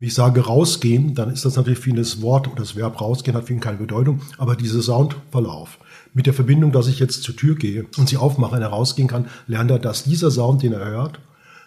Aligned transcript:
Wenn 0.00 0.06
ich 0.06 0.14
sage 0.14 0.42
rausgehen, 0.42 1.16
dann 1.16 1.28
ist 1.28 1.44
das 1.44 1.56
natürlich 1.56 1.80
für 1.80 1.92
das 1.92 2.22
Wort 2.22 2.46
oder 2.46 2.58
das 2.60 2.76
Verb 2.76 3.00
rausgehen 3.00 3.36
hat 3.36 3.46
für 3.46 3.54
ihn 3.54 3.58
keine 3.58 3.78
Bedeutung, 3.78 4.20
aber 4.36 4.54
dieser 4.54 4.80
Soundverlauf 4.80 5.80
mit 6.14 6.26
der 6.26 6.34
Verbindung, 6.34 6.70
dass 6.70 6.86
ich 6.86 7.00
jetzt 7.00 7.24
zur 7.24 7.34
Tür 7.34 7.56
gehe 7.56 7.84
und 7.96 8.08
sie 8.08 8.16
aufmache 8.16 8.54
und 8.54 8.62
er 8.62 8.68
rausgehen 8.68 9.08
kann, 9.08 9.26
lernt 9.48 9.72
er, 9.72 9.80
dass 9.80 10.04
dieser 10.04 10.30
Sound, 10.30 10.62
den 10.62 10.72
er 10.72 10.84
hört, 10.84 11.18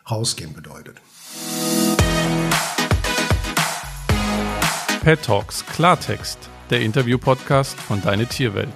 rausgehen 0.09 0.53
bedeutet. 0.53 1.01
Pet 5.03 5.21
Talks 5.23 5.65
Klartext, 5.65 6.39
der 6.69 6.79
Interview-Podcast 6.83 7.77
von 7.77 8.01
Deine 8.01 8.27
Tierwelt. 8.27 8.69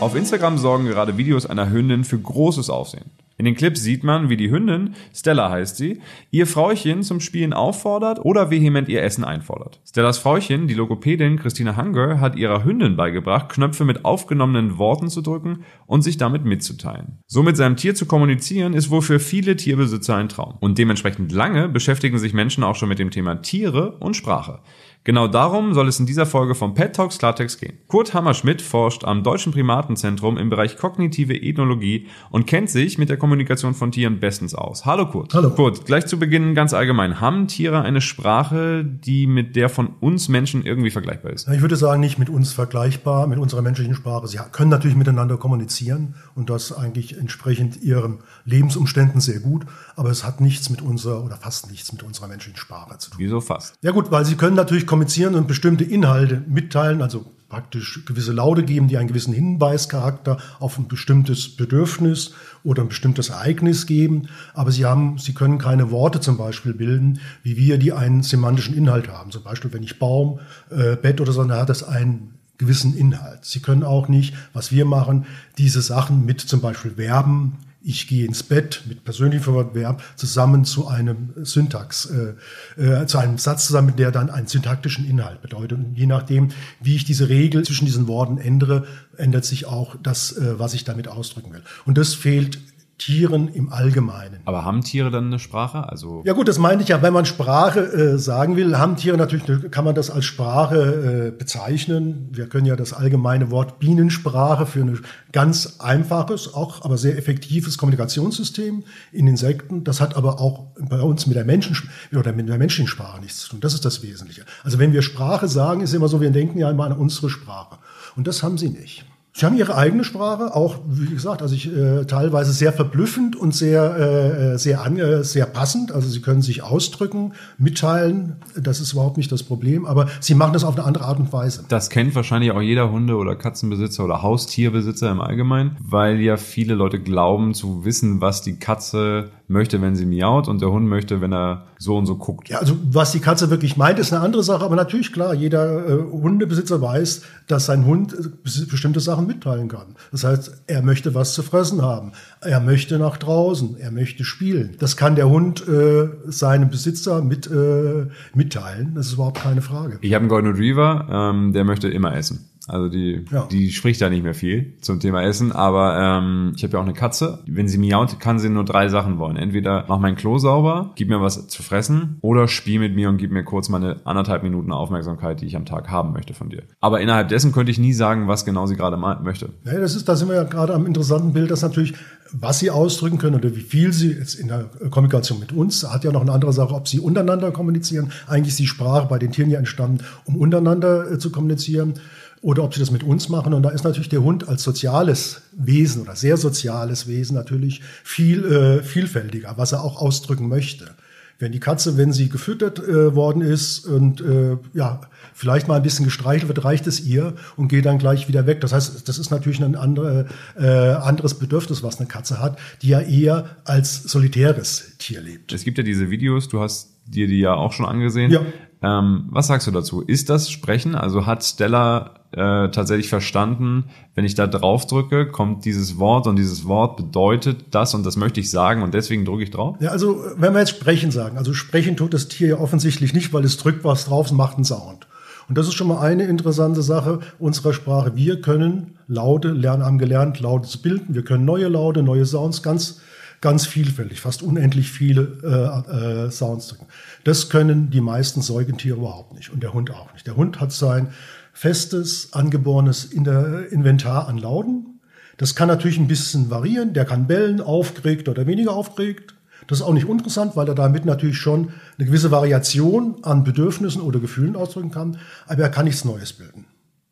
Auf 0.00 0.14
Instagram 0.14 0.58
sorgen 0.58 0.84
gerade 0.84 1.16
Videos 1.16 1.46
einer 1.46 1.70
Hündin 1.70 2.04
für 2.04 2.18
großes 2.18 2.68
Aufsehen. 2.68 3.10
In 3.36 3.46
den 3.46 3.56
Clips 3.56 3.82
sieht 3.82 4.04
man, 4.04 4.28
wie 4.28 4.36
die 4.36 4.50
Hündin, 4.50 4.94
Stella 5.12 5.50
heißt 5.50 5.76
sie, 5.76 6.00
ihr 6.30 6.46
Frauchen 6.46 7.02
zum 7.02 7.18
Spielen 7.18 7.52
auffordert 7.52 8.24
oder 8.24 8.50
vehement 8.50 8.88
ihr 8.88 9.02
Essen 9.02 9.24
einfordert. 9.24 9.80
Stellas 9.84 10.18
Frauchen, 10.18 10.68
die 10.68 10.74
Logopädin 10.74 11.38
Christina 11.38 11.76
Hunger, 11.76 12.20
hat 12.20 12.36
ihrer 12.36 12.64
Hündin 12.64 12.96
beigebracht, 12.96 13.48
Knöpfe 13.48 13.84
mit 13.84 14.04
aufgenommenen 14.04 14.78
Worten 14.78 15.08
zu 15.08 15.20
drücken 15.20 15.64
und 15.86 16.02
sich 16.02 16.16
damit 16.16 16.44
mitzuteilen. 16.44 17.18
So 17.26 17.42
mit 17.42 17.56
seinem 17.56 17.76
Tier 17.76 17.96
zu 17.96 18.06
kommunizieren, 18.06 18.72
ist 18.72 18.90
wohl 18.90 19.02
für 19.02 19.18
viele 19.18 19.56
Tierbesitzer 19.56 20.16
ein 20.16 20.28
Traum. 20.28 20.54
Und 20.60 20.78
dementsprechend 20.78 21.32
lange 21.32 21.68
beschäftigen 21.68 22.18
sich 22.18 22.34
Menschen 22.34 22.62
auch 22.62 22.76
schon 22.76 22.88
mit 22.88 23.00
dem 23.00 23.10
Thema 23.10 23.42
Tiere 23.42 23.96
und 23.98 24.14
Sprache. 24.16 24.60
Genau 25.06 25.28
darum 25.28 25.74
soll 25.74 25.86
es 25.88 26.00
in 26.00 26.06
dieser 26.06 26.24
Folge 26.24 26.54
vom 26.54 26.72
Pet 26.72 26.96
Talks 26.96 27.18
Klartext 27.18 27.60
gehen. 27.60 27.76
Kurt 27.88 28.14
Hammerschmidt 28.14 28.62
forscht 28.62 29.04
am 29.04 29.22
Deutschen 29.22 29.52
Primatenzentrum 29.52 30.38
im 30.38 30.48
Bereich 30.48 30.78
kognitive 30.78 31.34
Ethnologie 31.34 32.06
und 32.30 32.46
kennt 32.46 32.70
sich 32.70 32.96
mit 32.96 33.10
der 33.10 33.18
Kommunikation 33.18 33.74
von 33.74 33.92
Tieren 33.92 34.18
bestens 34.18 34.54
aus. 34.54 34.86
Hallo 34.86 35.06
Kurt. 35.10 35.34
Hallo. 35.34 35.50
Kurt, 35.50 35.84
gleich 35.84 36.06
zu 36.06 36.18
Beginn 36.18 36.54
ganz 36.54 36.72
allgemein. 36.72 37.20
Haben 37.20 37.48
Tiere 37.48 37.82
eine 37.82 38.00
Sprache, 38.00 38.82
die 38.82 39.26
mit 39.26 39.56
der 39.56 39.68
von 39.68 39.88
uns 40.00 40.30
Menschen 40.30 40.64
irgendwie 40.64 40.90
vergleichbar 40.90 41.34
ist? 41.34 41.48
Ich 41.48 41.60
würde 41.60 41.76
sagen, 41.76 42.00
nicht 42.00 42.18
mit 42.18 42.30
uns 42.30 42.54
vergleichbar, 42.54 43.26
mit 43.26 43.38
unserer 43.38 43.60
menschlichen 43.60 43.94
Sprache. 43.94 44.26
Sie 44.26 44.38
können 44.52 44.70
natürlich 44.70 44.96
miteinander 44.96 45.36
kommunizieren 45.36 46.14
und 46.34 46.48
das 46.48 46.72
eigentlich 46.72 47.18
entsprechend 47.18 47.82
ihren 47.82 48.20
Lebensumständen 48.46 49.20
sehr 49.20 49.40
gut, 49.40 49.66
aber 49.96 50.08
es 50.08 50.24
hat 50.24 50.40
nichts 50.40 50.70
mit 50.70 50.80
unserer 50.80 51.22
oder 51.22 51.36
fast 51.36 51.70
nichts 51.70 51.92
mit 51.92 52.02
unserer 52.02 52.26
menschlichen 52.26 52.58
Sprache 52.58 52.96
zu 52.96 53.10
tun. 53.10 53.18
Wieso 53.20 53.42
fast? 53.42 53.74
Ja 53.82 53.90
gut, 53.90 54.10
weil 54.10 54.24
sie 54.24 54.36
können 54.36 54.56
natürlich 54.56 54.86
kommunizieren 54.94 55.34
und 55.34 55.48
bestimmte 55.48 55.82
Inhalte 55.82 56.44
mitteilen, 56.46 57.02
also 57.02 57.24
praktisch 57.48 58.04
gewisse 58.06 58.30
Laute 58.30 58.62
geben, 58.62 58.86
die 58.86 58.96
einen 58.96 59.08
gewissen 59.08 59.34
Hinweischarakter 59.34 60.38
auf 60.60 60.78
ein 60.78 60.86
bestimmtes 60.86 61.56
Bedürfnis 61.56 62.30
oder 62.62 62.82
ein 62.82 62.88
bestimmtes 62.90 63.30
Ereignis 63.30 63.86
geben. 63.86 64.28
Aber 64.54 64.70
sie 64.70 64.84
haben, 64.84 65.18
sie 65.18 65.34
können 65.34 65.58
keine 65.58 65.90
Worte 65.90 66.20
zum 66.20 66.36
Beispiel 66.36 66.74
bilden, 66.74 67.18
wie 67.42 67.56
wir, 67.56 67.78
die 67.78 67.92
einen 67.92 68.22
semantischen 68.22 68.76
Inhalt 68.76 69.08
haben. 69.08 69.32
Zum 69.32 69.42
Beispiel, 69.42 69.72
wenn 69.72 69.82
ich 69.82 69.98
Baum, 69.98 70.38
äh, 70.70 70.94
Bett 70.94 71.20
oder 71.20 71.32
so, 71.32 71.42
dann 71.42 71.58
hat 71.58 71.70
das 71.70 71.82
einen 71.82 72.34
gewissen 72.58 72.96
Inhalt. 72.96 73.44
Sie 73.44 73.58
können 73.58 73.82
auch 73.82 74.06
nicht, 74.06 74.32
was 74.52 74.70
wir 74.70 74.84
machen, 74.84 75.26
diese 75.58 75.82
Sachen 75.82 76.24
mit 76.24 76.40
zum 76.40 76.60
Beispiel 76.60 76.92
Verben 76.92 77.58
ich 77.84 78.08
gehe 78.08 78.26
ins 78.26 78.42
Bett 78.42 78.82
mit 78.88 79.04
persönlichem 79.04 79.54
Verb 79.74 80.02
zusammen 80.16 80.64
zu 80.64 80.88
einem 80.88 81.34
Syntax, 81.36 82.06
äh, 82.06 82.82
äh, 82.82 83.06
zu 83.06 83.18
einem 83.18 83.36
Satz 83.36 83.66
zusammen, 83.66 83.94
der 83.96 84.10
dann 84.10 84.30
einen 84.30 84.46
syntaktischen 84.46 85.08
Inhalt 85.08 85.42
bedeutet. 85.42 85.78
Und 85.78 85.94
je 85.94 86.06
nachdem, 86.06 86.48
wie 86.80 86.96
ich 86.96 87.04
diese 87.04 87.28
Regel 87.28 87.62
zwischen 87.64 87.84
diesen 87.84 88.08
Worten 88.08 88.38
ändere, 88.38 88.86
ändert 89.18 89.44
sich 89.44 89.66
auch 89.66 89.96
das, 90.02 90.32
äh, 90.32 90.58
was 90.58 90.72
ich 90.72 90.84
damit 90.84 91.08
ausdrücken 91.08 91.52
will. 91.52 91.62
Und 91.84 91.98
das 91.98 92.14
fehlt 92.14 92.58
Tieren 92.98 93.48
im 93.48 93.72
Allgemeinen. 93.72 94.40
Aber 94.44 94.64
haben 94.64 94.82
Tiere 94.82 95.10
dann 95.10 95.26
eine 95.26 95.38
Sprache? 95.38 95.88
Also 95.88 96.22
ja 96.24 96.32
gut, 96.32 96.46
das 96.46 96.58
meinte 96.58 96.84
ich 96.84 96.88
ja. 96.90 97.02
Wenn 97.02 97.12
man 97.12 97.24
Sprache 97.24 97.80
äh, 97.80 98.18
sagen 98.18 98.56
will, 98.56 98.78
haben 98.78 98.96
Tiere 98.96 99.16
natürlich, 99.16 99.70
kann 99.70 99.84
man 99.84 99.94
das 99.94 100.10
als 100.10 100.24
Sprache 100.24 101.32
äh, 101.34 101.36
bezeichnen. 101.36 102.28
Wir 102.30 102.48
können 102.48 102.66
ja 102.66 102.76
das 102.76 102.92
allgemeine 102.92 103.50
Wort 103.50 103.80
Bienensprache 103.80 104.66
für 104.66 104.80
ein 104.80 105.00
ganz 105.32 105.80
einfaches, 105.80 106.54
auch 106.54 106.84
aber 106.84 106.96
sehr 106.96 107.18
effektives 107.18 107.78
Kommunikationssystem 107.78 108.84
in 109.10 109.26
Insekten. 109.26 109.82
Das 109.82 110.00
hat 110.00 110.16
aber 110.16 110.40
auch 110.40 110.66
bei 110.78 111.00
uns 111.00 111.26
mit 111.26 111.36
der 111.36 111.44
Menschen 111.44 111.76
oder 112.16 112.32
mit 112.32 112.48
der 112.48 112.58
menschlichen 112.58 112.88
Sprache 112.88 113.20
nichts 113.20 113.40
zu 113.40 113.50
tun. 113.50 113.60
Das 113.60 113.74
ist 113.74 113.84
das 113.84 114.02
Wesentliche. 114.02 114.44
Also 114.62 114.78
wenn 114.78 114.92
wir 114.92 115.02
Sprache 115.02 115.48
sagen, 115.48 115.80
ist 115.80 115.94
immer 115.94 116.08
so, 116.08 116.20
wir 116.20 116.30
denken 116.30 116.58
ja 116.58 116.70
immer 116.70 116.84
an 116.84 116.92
unsere 116.92 117.28
Sprache. 117.28 117.78
Und 118.14 118.28
das 118.28 118.44
haben 118.44 118.56
sie 118.56 118.68
nicht. 118.68 119.04
Sie 119.36 119.44
haben 119.44 119.56
ihre 119.56 119.76
eigene 119.76 120.04
Sprache, 120.04 120.54
auch 120.54 120.78
wie 120.86 121.12
gesagt, 121.12 121.42
also 121.42 121.56
ich, 121.56 121.66
äh, 121.66 122.04
teilweise 122.04 122.52
sehr 122.52 122.72
verblüffend 122.72 123.34
und 123.34 123.52
sehr 123.52 124.52
äh, 124.54 124.58
sehr 124.58 124.82
an, 124.82 124.96
äh, 124.96 125.24
sehr 125.24 125.46
passend. 125.46 125.90
Also 125.90 126.08
sie 126.08 126.20
können 126.20 126.40
sich 126.40 126.62
ausdrücken, 126.62 127.32
mitteilen. 127.58 128.36
Das 128.56 128.78
ist 128.78 128.92
überhaupt 128.92 129.16
nicht 129.16 129.32
das 129.32 129.42
Problem, 129.42 129.86
aber 129.86 130.06
sie 130.20 130.36
machen 130.36 130.52
das 130.52 130.62
auf 130.62 130.76
eine 130.76 130.84
andere 130.86 131.06
Art 131.06 131.18
und 131.18 131.32
Weise. 131.32 131.64
Das 131.68 131.90
kennt 131.90 132.14
wahrscheinlich 132.14 132.52
auch 132.52 132.62
jeder 132.62 132.92
Hunde- 132.92 133.16
oder 133.16 133.34
Katzenbesitzer 133.34 134.04
oder 134.04 134.22
Haustierbesitzer 134.22 135.10
im 135.10 135.20
Allgemeinen, 135.20 135.78
weil 135.80 136.20
ja 136.20 136.36
viele 136.36 136.74
Leute 136.74 137.00
glauben 137.00 137.54
zu 137.54 137.84
wissen, 137.84 138.20
was 138.20 138.40
die 138.42 138.60
Katze 138.60 139.30
möchte, 139.48 139.82
wenn 139.82 139.96
sie 139.96 140.06
miaut 140.06 140.46
und 140.46 140.62
der 140.62 140.70
Hund 140.70 140.86
möchte, 140.86 141.20
wenn 141.20 141.32
er 141.32 141.64
so 141.84 141.96
und 141.96 142.06
so 142.06 142.16
guckt. 142.16 142.48
Ja, 142.48 142.58
also 142.58 142.76
was 142.90 143.12
die 143.12 143.20
Katze 143.20 143.50
wirklich 143.50 143.76
meint, 143.76 143.98
ist 143.98 144.12
eine 144.12 144.22
andere 144.22 144.42
Sache, 144.42 144.64
aber 144.64 144.74
natürlich 144.74 145.12
klar, 145.12 145.34
jeder 145.34 145.86
äh, 145.86 146.02
Hundebesitzer 146.02 146.82
weiß, 146.82 147.22
dass 147.46 147.66
sein 147.66 147.84
Hund 147.84 148.14
äh, 148.14 148.28
bestimmte 148.42 149.00
Sachen 149.00 149.26
mitteilen 149.26 149.68
kann. 149.68 149.94
Das 150.10 150.24
heißt, 150.24 150.64
er 150.66 150.82
möchte 150.82 151.14
was 151.14 151.34
zu 151.34 151.42
fressen 151.42 151.82
haben, 151.82 152.12
er 152.40 152.60
möchte 152.60 152.98
nach 152.98 153.18
draußen, 153.18 153.76
er 153.76 153.92
möchte 153.92 154.24
spielen. 154.24 154.76
Das 154.80 154.96
kann 154.96 155.14
der 155.14 155.28
Hund 155.28 155.66
äh, 155.68 156.08
seinem 156.26 156.70
Besitzer 156.70 157.22
mit 157.22 157.46
äh, 157.46 158.06
mitteilen, 158.34 158.94
das 158.94 159.06
ist 159.06 159.12
überhaupt 159.14 159.40
keine 159.40 159.62
Frage. 159.62 159.98
Ich 160.00 160.12
habe 160.14 160.22
einen 160.22 160.28
Golden 160.28 160.48
Retriever, 160.48 161.06
ähm, 161.10 161.52
der 161.52 161.64
möchte 161.64 161.88
immer 161.88 162.16
essen. 162.16 162.50
Also 162.68 162.88
die, 162.88 163.24
ja. 163.30 163.46
die 163.50 163.70
spricht 163.72 164.00
da 164.00 164.08
nicht 164.08 164.22
mehr 164.22 164.34
viel 164.34 164.74
zum 164.80 165.00
Thema 165.00 165.22
Essen, 165.22 165.52
aber 165.52 165.98
ähm, 165.98 166.52
ich 166.56 166.62
habe 166.62 166.74
ja 166.74 166.78
auch 166.78 166.84
eine 166.84 166.94
Katze. 166.94 167.40
Wenn 167.46 167.68
sie 167.68 167.78
miaut, 167.78 168.18
kann 168.20 168.38
sie 168.38 168.48
nur 168.48 168.64
drei 168.64 168.88
Sachen 168.88 169.18
wollen. 169.18 169.36
Entweder 169.36 169.84
mach 169.88 169.98
mein 169.98 170.16
Klo 170.16 170.38
sauber, 170.38 170.92
gib 170.94 171.08
mir 171.08 171.20
was 171.20 171.46
zu 171.48 171.62
fressen 171.62 172.18
oder 172.22 172.48
spiel 172.48 172.80
mit 172.80 172.94
mir 172.94 173.08
und 173.08 173.18
gib 173.18 173.32
mir 173.32 173.44
kurz 173.44 173.68
meine 173.68 174.00
anderthalb 174.04 174.42
Minuten 174.42 174.72
Aufmerksamkeit, 174.72 175.40
die 175.40 175.46
ich 175.46 175.56
am 175.56 175.66
Tag 175.66 175.90
haben 175.90 176.12
möchte 176.12 176.32
von 176.32 176.48
dir. 176.48 176.62
Aber 176.80 177.00
innerhalb 177.00 177.28
dessen 177.28 177.52
könnte 177.52 177.70
ich 177.70 177.78
nie 177.78 177.92
sagen, 177.92 178.28
was 178.28 178.44
genau 178.44 178.66
sie 178.66 178.76
gerade 178.76 178.96
möchte. 178.96 179.50
Ja, 179.64 179.78
das 179.78 179.94
ist, 179.94 180.08
da 180.08 180.16
sind 180.16 180.28
wir 180.28 180.36
ja 180.36 180.44
gerade 180.44 180.74
am 180.74 180.86
interessanten 180.86 181.32
Bild, 181.32 181.50
dass 181.50 181.62
natürlich, 181.62 181.94
was 182.32 182.58
sie 182.58 182.70
ausdrücken 182.70 183.18
können 183.18 183.36
oder 183.36 183.54
wie 183.54 183.60
viel 183.60 183.92
sie 183.92 184.12
jetzt 184.12 184.34
in 184.34 184.48
der 184.48 184.70
Kommunikation 184.90 185.38
mit 185.38 185.52
uns, 185.52 185.86
hat 185.90 186.04
ja 186.04 186.12
noch 186.12 186.22
eine 186.22 186.32
andere 186.32 186.52
Sache, 186.52 186.74
ob 186.74 186.88
sie 186.88 187.00
untereinander 187.00 187.50
kommunizieren. 187.50 188.10
Eigentlich 188.26 188.48
ist 188.48 188.58
die 188.58 188.66
Sprache 188.66 189.06
bei 189.08 189.18
den 189.18 189.32
Tieren 189.32 189.50
ja 189.50 189.58
entstanden, 189.58 189.98
um 190.24 190.36
untereinander 190.36 191.10
äh, 191.10 191.18
zu 191.18 191.30
kommunizieren 191.30 191.94
oder 192.44 192.62
ob 192.62 192.74
sie 192.74 192.80
das 192.80 192.90
mit 192.90 193.02
uns 193.02 193.30
machen. 193.30 193.54
Und 193.54 193.62
da 193.62 193.70
ist 193.70 193.84
natürlich 193.84 194.10
der 194.10 194.22
Hund 194.22 194.46
als 194.46 194.62
soziales 194.62 195.40
Wesen 195.52 196.02
oder 196.02 196.14
sehr 196.14 196.36
soziales 196.36 197.08
Wesen 197.08 197.34
natürlich 197.34 197.80
viel 198.04 198.44
äh, 198.44 198.82
vielfältiger, 198.82 199.54
was 199.56 199.72
er 199.72 199.82
auch 199.82 199.96
ausdrücken 199.96 200.46
möchte. 200.50 200.90
Wenn 201.38 201.52
die 201.52 201.58
Katze, 201.58 201.96
wenn 201.96 202.12
sie 202.12 202.28
gefüttert 202.28 202.78
äh, 202.80 203.14
worden 203.14 203.40
ist 203.40 203.86
und 203.86 204.20
äh, 204.20 204.58
ja 204.74 205.00
vielleicht 205.32 205.68
mal 205.68 205.76
ein 205.76 205.82
bisschen 205.82 206.04
gestreichelt 206.04 206.48
wird, 206.48 206.64
reicht 206.64 206.86
es 206.86 207.00
ihr 207.00 207.32
und 207.56 207.68
geht 207.68 207.86
dann 207.86 207.98
gleich 207.98 208.28
wieder 208.28 208.46
weg. 208.46 208.60
Das 208.60 208.74
heißt, 208.74 209.08
das 209.08 209.18
ist 209.18 209.30
natürlich 209.30 209.62
ein 209.64 209.74
andere, 209.74 210.26
äh, 210.56 210.66
anderes 210.66 211.34
Bedürfnis, 211.38 211.82
was 211.82 211.98
eine 211.98 212.08
Katze 212.08 212.40
hat, 212.40 212.58
die 212.82 212.88
ja 212.88 213.00
eher 213.00 213.56
als 213.64 214.02
solitäres 214.02 214.98
Tier 214.98 215.22
lebt. 215.22 215.54
Es 215.54 215.64
gibt 215.64 215.78
ja 215.78 215.84
diese 215.84 216.10
Videos, 216.10 216.48
du 216.48 216.60
hast 216.60 216.90
dir 217.06 217.26
die 217.26 217.40
ja 217.40 217.54
auch 217.54 217.72
schon 217.72 217.86
angesehen. 217.86 218.30
Ja. 218.30 218.42
Ähm, 218.82 219.28
was 219.30 219.46
sagst 219.46 219.66
du 219.66 219.70
dazu? 219.70 220.02
Ist 220.02 220.28
das 220.28 220.50
Sprechen? 220.50 220.94
Also 220.94 221.24
hat 221.24 221.42
Stella 221.42 222.20
äh, 222.36 222.70
tatsächlich 222.70 223.08
verstanden, 223.08 223.84
wenn 224.14 224.24
ich 224.24 224.34
da 224.34 224.46
drauf 224.46 224.86
drücke, 224.86 225.26
kommt 225.26 225.64
dieses 225.64 225.98
Wort 225.98 226.26
und 226.26 226.36
dieses 226.36 226.66
Wort 226.66 226.96
bedeutet 226.96 227.66
das 227.70 227.94
und 227.94 228.04
das 228.04 228.16
möchte 228.16 228.40
ich 228.40 228.50
sagen 228.50 228.82
und 228.82 228.92
deswegen 228.92 229.24
drücke 229.24 229.44
ich 229.44 229.50
drauf? 229.50 229.76
Ja, 229.80 229.90
also 229.90 230.24
wenn 230.36 230.52
wir 230.52 230.60
jetzt 230.60 230.70
sprechen 230.70 231.10
sagen, 231.10 231.38
also 231.38 231.54
sprechen 231.54 231.96
tut 231.96 232.12
das 232.12 232.28
Tier 232.28 232.48
ja 232.48 232.58
offensichtlich 232.58 233.14
nicht, 233.14 233.32
weil 233.32 233.44
es 233.44 233.56
drückt 233.56 233.84
was 233.84 234.06
drauf 234.06 234.30
und 234.30 234.36
macht 234.36 234.56
einen 234.56 234.64
Sound. 234.64 235.06
Und 235.48 235.58
das 235.58 235.68
ist 235.68 235.74
schon 235.74 235.88
mal 235.88 236.00
eine 236.00 236.24
interessante 236.24 236.82
Sache 236.82 237.20
unserer 237.38 237.72
Sprache. 237.72 238.16
Wir 238.16 238.40
können 238.40 238.98
Laute 239.06 239.50
lernen, 239.50 239.84
haben 239.84 239.98
gelernt, 239.98 240.40
Laute 240.40 240.68
zu 240.68 240.80
bilden. 240.80 241.14
Wir 241.14 241.22
können 241.22 241.44
neue 241.44 241.68
Laute, 241.68 242.02
neue 242.02 242.24
Sounds, 242.24 242.62
ganz, 242.62 243.00
ganz 243.40 243.66
vielfältig, 243.66 244.20
fast 244.20 244.42
unendlich 244.42 244.90
viele 244.90 245.84
äh, 245.88 246.26
äh, 246.26 246.30
Sounds 246.30 246.68
drücken. 246.68 246.86
Das 247.24 247.50
können 247.50 247.90
die 247.90 248.00
meisten 248.00 248.40
Säugetiere 248.40 248.96
überhaupt 248.96 249.34
nicht 249.34 249.52
und 249.52 249.62
der 249.62 249.74
Hund 249.74 249.90
auch 249.90 250.12
nicht. 250.14 250.26
Der 250.26 250.36
Hund 250.36 250.60
hat 250.60 250.72
sein 250.72 251.08
festes, 251.54 252.32
angeborenes 252.32 253.04
Inventar 253.06 254.28
an 254.28 254.36
Lauten. 254.36 255.00
Das 255.38 255.54
kann 255.54 255.68
natürlich 255.68 255.98
ein 255.98 256.08
bisschen 256.08 256.50
variieren. 256.50 256.92
Der 256.92 257.06
kann 257.06 257.26
bellen, 257.26 257.60
aufgeregt 257.60 258.28
oder 258.28 258.46
weniger 258.46 258.72
aufgeregt. 258.72 259.34
Das 259.66 259.78
ist 259.78 259.84
auch 259.84 259.94
nicht 259.94 260.08
interessant, 260.08 260.56
weil 260.56 260.68
er 260.68 260.74
damit 260.74 261.06
natürlich 261.06 261.38
schon 261.38 261.70
eine 261.96 262.06
gewisse 262.06 262.30
Variation 262.30 263.16
an 263.22 263.44
Bedürfnissen 263.44 264.02
oder 264.02 264.20
Gefühlen 264.20 264.56
ausdrücken 264.56 264.90
kann, 264.90 265.16
aber 265.46 265.62
er 265.62 265.70
kann 265.70 265.86
nichts 265.86 266.04
Neues 266.04 266.34
bilden. 266.34 266.66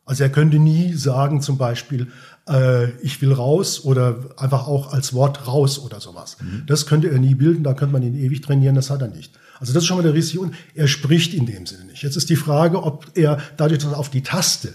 Also 0.04 0.24
er 0.24 0.30
könnte 0.30 0.58
nie 0.58 0.92
sagen 0.92 1.40
zum 1.40 1.56
Beispiel, 1.56 2.08
äh, 2.48 2.90
ich 3.00 3.22
will 3.22 3.32
raus 3.32 3.84
oder 3.84 4.16
einfach 4.36 4.66
auch 4.66 4.92
als 4.92 5.14
Wort 5.14 5.46
raus 5.46 5.78
oder 5.78 6.00
sowas. 6.00 6.36
Mhm. 6.40 6.64
Das 6.66 6.86
könnte 6.86 7.08
er 7.08 7.18
nie 7.18 7.34
bilden, 7.34 7.62
da 7.62 7.72
könnte 7.72 7.92
man 7.92 8.02
ihn 8.02 8.18
ewig 8.18 8.42
trainieren, 8.42 8.74
das 8.74 8.90
hat 8.90 9.00
er 9.00 9.08
nicht. 9.08 9.32
Also 9.62 9.74
das 9.74 9.84
ist 9.84 9.86
schon 9.86 9.98
mal 9.98 10.02
der 10.02 10.14
Risiko. 10.14 10.50
Er 10.74 10.88
spricht 10.88 11.34
in 11.34 11.46
dem 11.46 11.66
Sinne 11.66 11.84
nicht. 11.84 12.02
Jetzt 12.02 12.16
ist 12.16 12.28
die 12.28 12.34
Frage, 12.34 12.82
ob 12.82 13.06
er 13.14 13.38
dadurch, 13.56 13.78
dass 13.78 13.92
er 13.92 13.98
auf 13.98 14.10
die 14.10 14.24
Taste 14.24 14.74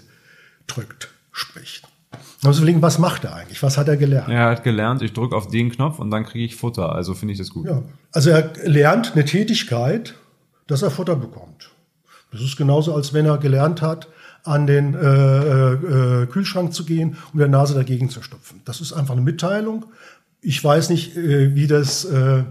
drückt, 0.65 1.09
spricht. 1.33 1.83
Man 2.41 2.51
muss 2.51 2.59
überlegen, 2.59 2.81
was 2.81 2.97
macht 2.97 3.25
er 3.25 3.35
eigentlich? 3.35 3.61
Was 3.61 3.77
hat 3.77 3.89
er 3.89 3.97
gelernt? 3.97 4.29
Er 4.29 4.45
hat 4.45 4.63
gelernt, 4.63 5.01
ich 5.01 5.11
drücke 5.11 5.35
auf 5.35 5.49
den 5.49 5.71
Knopf 5.71 5.99
und 5.99 6.09
dann 6.09 6.23
kriege 6.23 6.45
ich 6.45 6.55
Futter. 6.55 6.93
Also 6.93 7.15
finde 7.15 7.33
ich 7.33 7.37
das 7.37 7.49
gut. 7.49 7.67
Ja. 7.67 7.83
Also 8.13 8.29
er 8.29 8.53
lernt 8.63 9.11
eine 9.11 9.25
Tätigkeit, 9.25 10.15
dass 10.67 10.83
er 10.83 10.89
Futter 10.89 11.17
bekommt. 11.17 11.69
Das 12.31 12.39
ist 12.39 12.55
genauso, 12.55 12.95
als 12.95 13.11
wenn 13.11 13.25
er 13.25 13.39
gelernt 13.39 13.81
hat, 13.81 14.07
an 14.45 14.67
den 14.67 14.93
äh, 14.93 15.73
äh, 15.73 16.27
Kühlschrank 16.27 16.73
zu 16.73 16.85
gehen 16.85 17.17
und 17.33 17.39
der 17.39 17.49
Nase 17.49 17.75
dagegen 17.75 18.09
zu 18.09 18.21
stopfen. 18.21 18.61
Das 18.63 18.79
ist 18.79 18.93
einfach 18.93 19.15
eine 19.15 19.21
Mitteilung. 19.21 19.85
Ich 20.39 20.63
weiß 20.63 20.91
nicht, 20.91 21.17
äh, 21.17 21.55
wie 21.55 21.67
das 21.67 22.05
äh, 22.05 22.45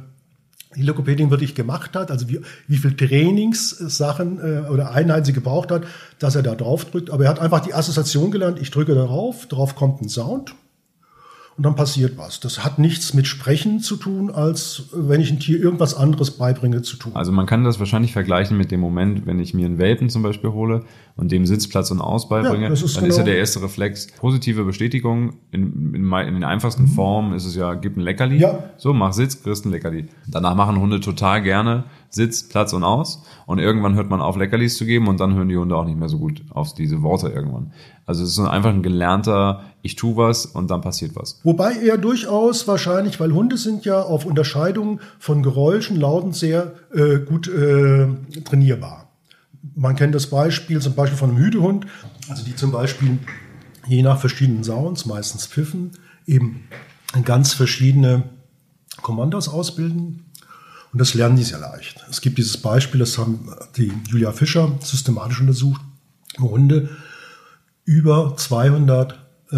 die 0.76 0.82
Logopädin 0.82 1.30
wirklich 1.30 1.54
gemacht 1.54 1.96
hat, 1.96 2.10
also 2.10 2.28
wie, 2.28 2.40
wie 2.68 2.76
viel 2.76 2.96
Trainingssachen 2.96 4.38
äh, 4.38 4.68
oder 4.68 4.92
Einheiten 4.92 5.24
sie 5.24 5.32
gebraucht 5.32 5.70
hat, 5.70 5.84
dass 6.18 6.36
er 6.36 6.42
da 6.42 6.54
drauf 6.54 6.84
drückt. 6.84 7.10
Aber 7.10 7.24
er 7.24 7.30
hat 7.30 7.40
einfach 7.40 7.60
die 7.60 7.74
Assoziation 7.74 8.30
gelernt, 8.30 8.60
ich 8.60 8.70
drücke 8.70 8.94
darauf, 8.94 9.46
darauf 9.46 9.74
kommt 9.74 10.02
ein 10.02 10.08
Sound 10.08 10.54
und 11.56 11.64
dann 11.64 11.74
passiert 11.74 12.18
was. 12.18 12.38
Das 12.40 12.64
hat 12.64 12.78
nichts 12.78 13.14
mit 13.14 13.26
Sprechen 13.26 13.80
zu 13.80 13.96
tun, 13.96 14.30
als 14.30 14.90
wenn 14.92 15.22
ich 15.22 15.30
ein 15.30 15.40
Tier 15.40 15.58
irgendwas 15.58 15.94
anderes 15.94 16.32
beibringe 16.32 16.82
zu 16.82 16.98
tun. 16.98 17.12
Also 17.14 17.32
man 17.32 17.46
kann 17.46 17.64
das 17.64 17.78
wahrscheinlich 17.78 18.12
vergleigen 18.12 18.58
mit 18.58 18.70
dem 18.70 18.80
Moment, 18.80 19.24
wenn 19.24 19.38
ich 19.38 19.54
mir 19.54 19.64
einen 19.64 19.78
Welpen 19.78 20.10
zum 20.10 20.22
Beispiel 20.22 20.50
hole 20.50 20.84
und 21.16 21.32
dem 21.32 21.46
Sitzplatz 21.46 21.90
und 21.90 22.02
Aus 22.02 22.28
beibringe, 22.28 22.66
ja, 22.66 22.72
ist 22.72 22.82
dann 22.82 23.04
genau 23.04 23.06
ist 23.08 23.18
ja 23.18 23.24
der 23.24 23.38
erste 23.38 23.62
Reflex 23.62 24.08
positive 24.18 24.64
Bestätigung. 24.64 25.36
In, 25.50 25.94
in, 25.94 26.12
in 26.12 26.34
den 26.34 26.44
einfachsten 26.44 26.82
mhm. 26.82 26.88
Formen 26.88 27.32
ist 27.34 27.46
es 27.46 27.56
ja, 27.56 27.72
gib 27.72 27.96
ein 27.96 28.00
Leckerli, 28.00 28.36
ja. 28.36 28.58
so 28.76 28.92
mach 28.92 29.14
Sitz, 29.14 29.42
kriegst 29.42 29.64
ein 29.64 29.70
Leckerli. 29.70 30.08
Danach 30.26 30.54
machen 30.54 30.78
Hunde 30.78 31.00
total 31.00 31.42
gerne 31.42 31.84
Sitz, 32.10 32.48
Platz 32.48 32.72
und 32.72 32.84
Aus. 32.84 33.22
Und 33.46 33.58
irgendwann 33.58 33.94
hört 33.94 34.10
man 34.10 34.20
auf, 34.20 34.36
Leckerlis 34.36 34.76
zu 34.76 34.86
geben 34.86 35.08
und 35.08 35.20
dann 35.20 35.34
hören 35.34 35.48
die 35.48 35.56
Hunde 35.56 35.76
auch 35.76 35.84
nicht 35.84 35.98
mehr 35.98 36.08
so 36.08 36.18
gut 36.18 36.42
auf 36.50 36.74
diese 36.74 37.02
Worte 37.02 37.28
irgendwann. 37.28 37.72
Also 38.06 38.22
es 38.22 38.30
ist 38.30 38.38
einfach 38.38 38.70
ein 38.70 38.82
gelernter, 38.82 39.64
ich 39.82 39.96
tu 39.96 40.16
was 40.16 40.46
und 40.46 40.70
dann 40.70 40.80
passiert 40.80 41.16
was. 41.16 41.40
Wobei 41.44 41.74
er 41.74 41.98
durchaus 41.98 42.68
wahrscheinlich, 42.68 43.18
weil 43.18 43.32
Hunde 43.32 43.56
sind 43.56 43.84
ja 43.84 44.02
auf 44.02 44.24
Unterscheidung 44.24 45.00
von 45.18 45.42
Geräuschen, 45.42 45.96
Lauten 45.96 46.32
sehr 46.32 46.74
äh, 46.94 47.18
gut 47.18 47.48
äh, 47.48 48.08
trainierbar. 48.44 49.10
Man 49.74 49.96
kennt 49.96 50.14
das 50.14 50.28
Beispiel 50.28 50.80
zum 50.80 50.94
Beispiel 50.94 51.18
von 51.18 51.30
einem 51.30 51.38
Hütehund, 51.38 51.86
also 52.28 52.44
die 52.44 52.54
zum 52.54 52.70
Beispiel 52.70 53.18
je 53.86 54.02
nach 54.02 54.18
verschiedenen 54.18 54.64
Sounds, 54.64 55.06
meistens 55.06 55.46
Pfiffen, 55.46 55.92
eben 56.26 56.64
ganz 57.24 57.52
verschiedene 57.52 58.24
Kommandos 59.02 59.48
ausbilden. 59.48 60.25
Und 60.92 61.00
das 61.00 61.14
lernen 61.14 61.36
die 61.36 61.42
sehr 61.42 61.58
leicht. 61.58 62.04
Es 62.10 62.20
gibt 62.20 62.38
dieses 62.38 62.56
Beispiel, 62.56 63.00
das 63.00 63.18
haben 63.18 63.50
die 63.76 63.92
Julia 64.08 64.32
Fischer 64.32 64.78
systematisch 64.80 65.40
untersucht, 65.40 65.80
wo 66.38 66.50
Hunde 66.50 66.88
über 67.84 68.34
200 68.36 69.18
äh, 69.50 69.56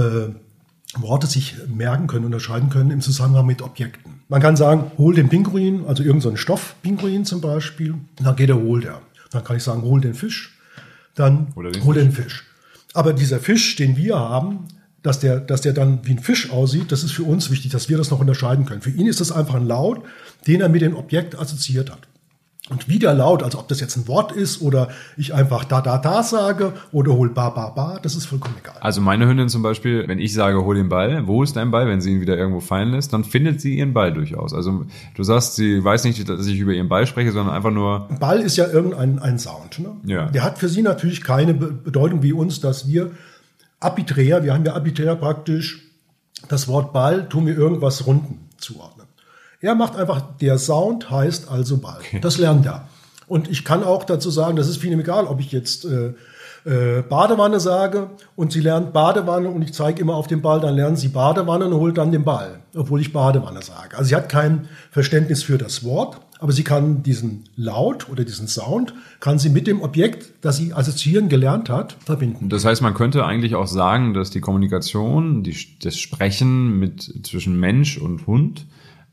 Worte 0.96 1.26
sich 1.26 1.56
merken 1.66 2.06
können, 2.06 2.24
unterscheiden 2.24 2.70
können 2.70 2.90
im 2.90 3.00
Zusammenhang 3.00 3.46
mit 3.46 3.62
Objekten. 3.62 4.22
Man 4.28 4.40
kann 4.40 4.56
sagen, 4.56 4.90
hol 4.96 5.14
den 5.14 5.28
Pinguin, 5.28 5.86
also 5.86 6.02
irgendeinen 6.02 6.32
so 6.32 6.36
Stoffpinguin 6.36 7.24
zum 7.24 7.40
Beispiel, 7.40 7.94
dann 8.16 8.36
geht 8.36 8.48
er, 8.48 8.56
holt 8.56 8.84
er. 8.84 9.00
Dann 9.30 9.44
kann 9.44 9.56
ich 9.56 9.62
sagen, 9.62 9.82
hol 9.82 10.00
den 10.00 10.14
Fisch, 10.14 10.58
dann 11.14 11.52
den 11.54 11.84
hol 11.84 11.94
Fisch. 11.94 12.02
den 12.02 12.12
Fisch. 12.12 12.44
Aber 12.94 13.12
dieser 13.12 13.38
Fisch, 13.38 13.76
den 13.76 13.96
wir 13.96 14.18
haben, 14.18 14.66
dass 15.02 15.20
der, 15.20 15.40
dass 15.40 15.60
der 15.60 15.72
dann 15.72 16.00
wie 16.02 16.12
ein 16.12 16.18
Fisch 16.18 16.50
aussieht, 16.50 16.90
das 16.92 17.04
ist 17.04 17.12
für 17.12 17.22
uns 17.22 17.50
wichtig, 17.50 17.70
dass 17.72 17.88
wir 17.88 17.96
das 17.96 18.10
noch 18.10 18.20
unterscheiden 18.20 18.64
können. 18.66 18.82
Für 18.82 18.90
ihn 18.90 19.06
ist 19.06 19.20
das 19.20 19.32
einfach 19.32 19.54
ein 19.54 19.66
Laut, 19.66 20.02
den 20.46 20.60
er 20.60 20.68
mit 20.68 20.82
dem 20.82 20.96
Objekt 20.96 21.38
assoziiert 21.38 21.90
hat. 21.90 22.00
Und 22.70 22.86
wieder 22.86 23.14
laut, 23.14 23.42
also 23.42 23.60
ob 23.60 23.68
das 23.68 23.80
jetzt 23.80 23.96
ein 23.96 24.06
Wort 24.08 24.32
ist 24.32 24.60
oder 24.60 24.88
ich 25.16 25.32
einfach 25.32 25.64
da, 25.64 25.80
da, 25.80 25.96
da 25.96 26.22
sage 26.22 26.74
oder 26.92 27.12
hol 27.14 27.30
ba, 27.30 27.48
ba, 27.48 27.70
ba, 27.70 27.98
das 28.02 28.14
ist 28.14 28.26
vollkommen 28.26 28.56
egal. 28.62 28.76
Also 28.80 29.00
meine 29.00 29.26
Hündin 29.26 29.48
zum 29.48 29.62
Beispiel, 29.62 30.06
wenn 30.06 30.18
ich 30.18 30.34
sage, 30.34 30.62
hol 30.62 30.74
den 30.74 30.90
Ball, 30.90 31.26
wo 31.26 31.42
ist 31.42 31.56
dein 31.56 31.70
Ball, 31.70 31.86
wenn 31.86 32.02
sie 32.02 32.12
ihn 32.12 32.20
wieder 32.20 32.36
irgendwo 32.36 32.60
fallen 32.60 32.90
lässt, 32.90 33.14
dann 33.14 33.24
findet 33.24 33.62
sie 33.62 33.78
ihren 33.78 33.94
Ball 33.94 34.12
durchaus. 34.12 34.52
Also 34.52 34.84
du 35.14 35.22
sagst, 35.22 35.56
sie 35.56 35.82
weiß 35.82 36.04
nicht, 36.04 36.28
dass 36.28 36.46
ich 36.46 36.58
über 36.58 36.72
ihren 36.72 36.90
Ball 36.90 37.06
spreche, 37.06 37.32
sondern 37.32 37.54
einfach 37.54 37.70
nur... 37.70 38.06
Ball 38.20 38.42
ist 38.42 38.58
ja 38.58 38.66
irgendein 38.66 39.18
ein 39.18 39.38
Sound. 39.38 39.78
Ne? 39.78 39.92
Ja. 40.04 40.26
Der 40.26 40.44
hat 40.44 40.58
für 40.58 40.68
sie 40.68 40.82
natürlich 40.82 41.24
keine 41.24 41.54
Bedeutung 41.54 42.22
wie 42.22 42.34
uns, 42.34 42.60
dass 42.60 42.86
wir 42.86 43.12
arbiträr, 43.80 44.42
wir 44.42 44.54
haben 44.54 44.64
ja 44.64 44.74
arbiträr 44.74 45.16
praktisch 45.16 45.84
das 46.48 46.68
Wort 46.68 46.92
Ball, 46.92 47.28
tun 47.28 47.46
wir 47.46 47.56
irgendwas 47.56 48.06
Runden 48.06 48.48
zuordnen. 48.58 49.06
Er 49.60 49.74
macht 49.74 49.96
einfach, 49.96 50.22
der 50.40 50.58
Sound 50.58 51.10
heißt 51.10 51.48
also 51.50 51.78
Ball. 51.78 52.00
Das 52.20 52.38
lernt 52.38 52.66
er. 52.66 52.88
Und 53.26 53.50
ich 53.50 53.64
kann 53.64 53.82
auch 53.82 54.04
dazu 54.04 54.30
sagen, 54.30 54.56
das 54.56 54.68
ist 54.68 54.78
vielen 54.78 55.00
egal, 55.00 55.26
ob 55.26 55.40
ich 55.40 55.52
jetzt 55.52 55.84
äh, 55.84 56.14
äh, 56.68 57.02
Badewanne 57.02 57.60
sage 57.60 58.10
und 58.36 58.52
sie 58.52 58.60
lernt 58.60 58.92
Badewanne 58.92 59.48
und 59.48 59.62
ich 59.62 59.72
zeige 59.72 60.02
immer 60.02 60.16
auf 60.16 60.26
den 60.26 60.42
Ball, 60.42 60.60
dann 60.60 60.74
lernen 60.74 60.96
sie 60.96 61.08
Badewanne 61.08 61.64
und 61.64 61.72
holt 61.72 61.96
dann 61.96 62.12
den 62.12 62.24
Ball, 62.24 62.60
obwohl 62.76 63.00
ich 63.00 63.12
Badewanne 63.12 63.62
sage. 63.62 63.96
Also 63.96 64.10
sie 64.10 64.16
hat 64.16 64.28
kein 64.28 64.68
Verständnis 64.90 65.42
für 65.42 65.56
das 65.56 65.82
Wort, 65.82 66.20
aber 66.40 66.52
sie 66.52 66.64
kann 66.64 67.02
diesen 67.02 67.44
Laut 67.56 68.10
oder 68.10 68.22
diesen 68.22 68.48
Sound, 68.48 68.92
kann 69.18 69.38
sie 69.38 69.48
mit 69.48 69.66
dem 69.66 69.80
Objekt, 69.80 70.32
das 70.42 70.58
sie 70.58 70.74
assoziieren 70.74 71.30
gelernt 71.30 71.70
hat, 71.70 71.96
verbinden. 72.04 72.50
Das 72.50 72.66
heißt, 72.66 72.82
man 72.82 72.92
könnte 72.92 73.24
eigentlich 73.24 73.54
auch 73.54 73.66
sagen, 73.66 74.12
dass 74.12 74.28
die 74.28 74.40
Kommunikation, 74.40 75.42
die, 75.42 75.56
das 75.82 75.98
Sprechen 75.98 76.78
mit, 76.78 77.26
zwischen 77.26 77.58
Mensch 77.58 77.96
und 77.96 78.26
Hund, 78.26 78.66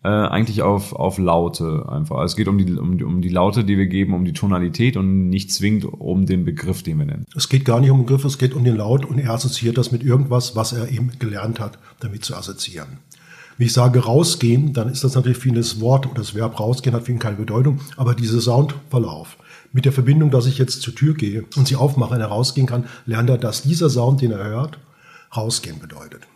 äh, 0.05 0.27
eigentlich 0.27 0.61
auf, 0.61 0.93
auf 0.93 1.17
Laute 1.17 1.87
einfach. 1.89 2.17
Also 2.17 2.33
es 2.33 2.35
geht 2.35 2.47
um 2.47 2.59
die, 2.59 2.71
um, 2.73 3.01
um 3.01 3.21
die 3.23 3.29
Laute, 3.29 3.63
die 3.63 3.75
wir 3.75 3.87
geben, 3.87 4.13
um 4.13 4.23
die 4.23 4.33
Tonalität 4.33 4.97
und 4.97 5.29
nicht 5.29 5.51
zwingend 5.51 5.85
um 5.85 6.27
den 6.27 6.45
Begriff, 6.45 6.83
den 6.83 6.99
wir 6.99 7.05
nennen. 7.05 7.25
Es 7.35 7.49
geht 7.49 7.65
gar 7.65 7.79
nicht 7.79 7.89
um 7.89 7.97
den 7.97 8.05
Begriff, 8.05 8.23
es 8.23 8.37
geht 8.37 8.53
um 8.53 8.63
den 8.63 8.75
Laut 8.75 9.03
und 9.03 9.17
er 9.17 9.31
assoziiert 9.31 9.79
das 9.79 9.91
mit 9.91 10.03
irgendwas, 10.03 10.55
was 10.55 10.73
er 10.73 10.91
eben 10.91 11.11
gelernt 11.17 11.59
hat, 11.59 11.79
damit 12.01 12.23
zu 12.23 12.35
assoziieren. 12.35 12.99
Wenn 13.57 13.65
ich 13.65 13.73
sage 13.73 13.99
rausgehen, 13.99 14.73
dann 14.73 14.89
ist 14.89 15.03
das 15.03 15.15
natürlich 15.15 15.39
vieles 15.39 15.81
Wort 15.81 16.05
oder 16.05 16.19
das 16.19 16.35
Verb 16.35 16.59
rausgehen 16.59 16.95
hat 16.95 17.03
für 17.03 17.11
ihn 17.11 17.19
keine 17.19 17.37
Bedeutung, 17.37 17.79
aber 17.97 18.13
dieser 18.13 18.41
Soundverlauf 18.41 19.37
mit 19.73 19.85
der 19.85 19.91
Verbindung, 19.91 20.29
dass 20.29 20.45
ich 20.45 20.59
jetzt 20.59 20.83
zur 20.83 20.93
Tür 20.93 21.15
gehe 21.15 21.45
und 21.55 21.67
sie 21.67 21.77
aufmache 21.77 22.13
und 22.13 22.21
er 22.21 22.27
rausgehen 22.27 22.67
kann, 22.67 22.85
lernt 23.07 23.29
er, 23.29 23.39
dass 23.39 23.63
dieser 23.63 23.89
Sound, 23.89 24.21
den 24.21 24.31
er 24.31 24.43
hört, 24.43 24.77
rausgehen 25.35 25.79
bedeutet. 25.79 26.27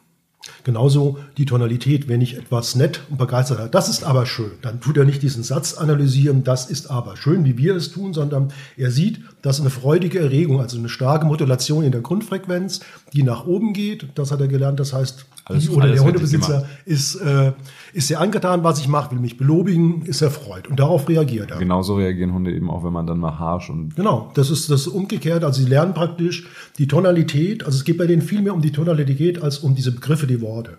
Genauso 0.63 1.19
die 1.37 1.45
Tonalität, 1.45 2.07
wenn 2.07 2.21
ich 2.21 2.37
etwas 2.37 2.75
nett 2.75 3.01
und 3.09 3.17
begeistert 3.17 3.59
habe. 3.59 3.69
Das 3.69 3.89
ist 3.89 4.03
aber 4.03 4.25
schön. 4.25 4.51
Dann 4.61 4.79
tut 4.79 4.97
er 4.97 5.05
nicht 5.05 5.21
diesen 5.21 5.43
Satz 5.43 5.73
analysieren, 5.73 6.43
das 6.43 6.69
ist 6.69 6.89
aber 6.89 7.17
schön, 7.17 7.43
wie 7.45 7.57
wir 7.57 7.75
es 7.75 7.91
tun, 7.91 8.13
sondern 8.13 8.53
er 8.77 8.91
sieht, 8.91 9.19
dass 9.41 9.59
eine 9.59 9.69
freudige 9.69 10.19
Erregung, 10.19 10.59
also 10.59 10.77
eine 10.77 10.89
starke 10.89 11.25
Modulation 11.25 11.83
in 11.83 11.91
der 11.91 12.01
Grundfrequenz, 12.01 12.81
die 13.13 13.23
nach 13.23 13.45
oben 13.45 13.73
geht. 13.73 14.07
Das 14.15 14.31
hat 14.31 14.41
er 14.41 14.47
gelernt. 14.47 14.79
Das 14.79 14.93
heißt, 14.93 15.25
alles, 15.45 15.63
die 15.63 15.69
oder 15.69 15.91
der 15.91 16.03
Hundebesitzer 16.03 16.65
ist, 16.85 17.15
äh, 17.15 17.53
ist 17.93 18.07
sehr 18.07 18.19
angetan, 18.19 18.63
was 18.63 18.79
ich 18.79 18.87
mache, 18.87 19.11
will 19.11 19.19
mich 19.19 19.37
belobigen, 19.37 20.03
ist 20.03 20.21
erfreut. 20.21 20.67
Und 20.67 20.79
darauf 20.79 21.07
reagiert 21.09 21.51
er. 21.51 21.57
Genauso 21.57 21.95
reagieren 21.95 22.33
Hunde 22.33 22.53
eben 22.53 22.69
auch, 22.69 22.83
wenn 22.83 22.93
man 22.93 23.07
dann 23.07 23.17
mal 23.17 23.39
harsch 23.39 23.69
und. 23.69 23.95
Genau, 23.95 24.31
das 24.35 24.49
ist 24.49 24.69
das 24.69 24.81
ist 24.81 24.87
umgekehrt. 24.87 25.43
Also 25.43 25.61
sie 25.61 25.69
lernen 25.69 25.93
praktisch 25.93 26.47
die 26.77 26.87
Tonalität. 26.87 27.63
Also 27.63 27.77
es 27.77 27.83
geht 27.83 27.97
bei 27.97 28.07
denen 28.07 28.21
viel 28.21 28.41
mehr 28.41 28.53
um 28.53 28.61
die 28.61 28.71
Tonalität 28.71 29.41
als 29.41 29.59
um 29.59 29.73
diese 29.75 29.91
Begriffe, 29.91 30.27
die 30.27 30.41
Worte. 30.41 30.77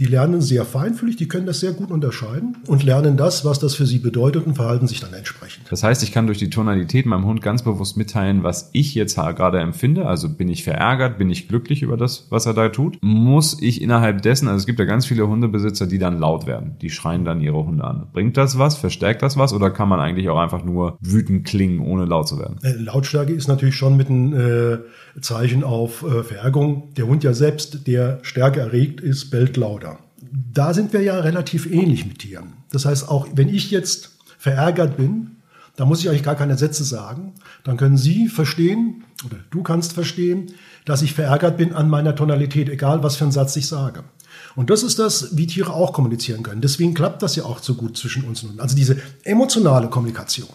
Die 0.00 0.06
lernen 0.06 0.40
sehr 0.40 0.64
feinfühlig, 0.64 1.16
die 1.16 1.28
können 1.28 1.44
das 1.44 1.60
sehr 1.60 1.72
gut 1.72 1.90
unterscheiden 1.90 2.56
und 2.66 2.82
lernen 2.84 3.18
das, 3.18 3.44
was 3.44 3.58
das 3.58 3.74
für 3.74 3.84
sie 3.84 3.98
bedeutet 3.98 4.46
und 4.46 4.54
verhalten 4.54 4.86
sich 4.88 4.98
dann 4.98 5.12
entsprechend. 5.12 5.70
Das 5.70 5.82
heißt, 5.82 6.02
ich 6.02 6.10
kann 6.10 6.24
durch 6.26 6.38
die 6.38 6.48
Tonalität 6.48 7.04
meinem 7.04 7.26
Hund 7.26 7.42
ganz 7.42 7.62
bewusst 7.62 7.98
mitteilen, 7.98 8.42
was 8.42 8.70
ich 8.72 8.94
jetzt 8.94 9.16
gerade 9.16 9.58
empfinde. 9.60 10.06
Also 10.06 10.30
bin 10.30 10.48
ich 10.48 10.64
verärgert, 10.64 11.18
bin 11.18 11.28
ich 11.28 11.48
glücklich 11.48 11.82
über 11.82 11.98
das, 11.98 12.28
was 12.30 12.46
er 12.46 12.54
da 12.54 12.70
tut. 12.70 12.96
Muss 13.02 13.60
ich 13.60 13.82
innerhalb 13.82 14.22
dessen, 14.22 14.48
also 14.48 14.56
es 14.56 14.64
gibt 14.64 14.78
ja 14.78 14.86
ganz 14.86 15.04
viele 15.04 15.28
Hundebesitzer, 15.28 15.86
die 15.86 15.98
dann 15.98 16.18
laut 16.18 16.46
werden. 16.46 16.76
Die 16.80 16.88
schreien 16.88 17.26
dann 17.26 17.42
ihre 17.42 17.66
Hunde 17.66 17.84
an. 17.84 18.06
Bringt 18.10 18.38
das 18.38 18.56
was? 18.56 18.78
Verstärkt 18.78 19.20
das 19.20 19.36
was? 19.36 19.52
Oder 19.52 19.70
kann 19.70 19.90
man 19.90 20.00
eigentlich 20.00 20.30
auch 20.30 20.38
einfach 20.38 20.64
nur 20.64 20.96
wütend 21.02 21.46
klingen, 21.46 21.80
ohne 21.80 22.06
laut 22.06 22.26
zu 22.26 22.38
werden? 22.38 22.56
Äh, 22.62 22.72
Lautstärke 22.72 23.34
ist 23.34 23.48
natürlich 23.48 23.76
schon 23.76 23.98
mit 23.98 24.08
einem 24.08 24.32
äh, 24.32 24.78
Zeichen 25.20 25.62
auf 25.62 26.02
äh, 26.04 26.22
Verärgerung. 26.22 26.94
Der 26.96 27.06
Hund 27.06 27.22
ja 27.22 27.34
selbst, 27.34 27.86
der 27.86 28.20
stärker 28.22 28.62
erregt 28.62 29.02
ist, 29.02 29.28
bellt 29.28 29.58
lauter 29.58 29.89
da 30.32 30.74
sind 30.74 30.92
wir 30.92 31.02
ja 31.02 31.18
relativ 31.20 31.66
ähnlich 31.66 32.06
mit 32.06 32.20
Tieren. 32.20 32.54
Das 32.70 32.84
heißt, 32.84 33.08
auch 33.08 33.28
wenn 33.34 33.48
ich 33.48 33.70
jetzt 33.70 34.10
verärgert 34.38 34.96
bin, 34.96 35.36
da 35.76 35.84
muss 35.86 36.00
ich 36.00 36.08
eigentlich 36.08 36.22
gar 36.22 36.34
keine 36.34 36.58
Sätze 36.58 36.84
sagen. 36.84 37.34
Dann 37.64 37.76
können 37.76 37.96
Sie 37.96 38.28
verstehen, 38.28 39.04
oder 39.24 39.38
du 39.50 39.62
kannst 39.62 39.92
verstehen, 39.92 40.52
dass 40.84 41.02
ich 41.02 41.14
verärgert 41.14 41.56
bin 41.56 41.72
an 41.72 41.88
meiner 41.88 42.14
Tonalität, 42.14 42.68
egal 42.68 43.02
was 43.02 43.16
für 43.16 43.24
einen 43.24 43.32
Satz 43.32 43.56
ich 43.56 43.66
sage. 43.66 44.04
Und 44.56 44.70
das 44.70 44.82
ist 44.82 44.98
das, 44.98 45.36
wie 45.36 45.46
Tiere 45.46 45.72
auch 45.72 45.92
kommunizieren 45.92 46.42
können. 46.42 46.60
Deswegen 46.60 46.94
klappt 46.94 47.22
das 47.22 47.36
ja 47.36 47.44
auch 47.44 47.60
so 47.60 47.74
gut 47.74 47.96
zwischen 47.96 48.24
uns 48.24 48.42
und 48.42 48.50
uns. 48.50 48.60
Also 48.60 48.76
diese 48.76 48.98
emotionale 49.24 49.88
Kommunikation, 49.88 50.48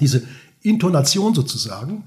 diese 0.00 0.22
Intonation 0.62 1.34
sozusagen, 1.34 2.04